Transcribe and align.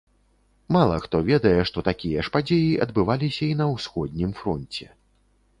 Мала 0.77 0.95
хто 1.03 1.19
ведае, 1.27 1.59
што 1.71 1.83
такія 1.89 2.25
ж 2.29 2.33
падзеі 2.37 2.73
адбываліся 2.89 3.43
і 3.51 3.61
на 3.63 3.71
ўсходнім 3.77 4.37
фронце. 4.43 4.91